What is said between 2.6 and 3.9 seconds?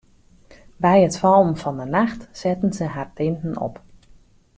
se har tinten op.